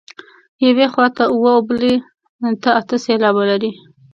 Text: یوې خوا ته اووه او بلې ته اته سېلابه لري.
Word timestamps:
یوې 0.67 0.85
خوا 0.93 1.07
ته 1.15 1.23
اووه 1.31 1.51
او 1.57 1.61
بلې 1.69 1.93
ته 2.61 2.69
اته 2.79 2.95
سېلابه 3.05 3.43
لري. 3.51 3.71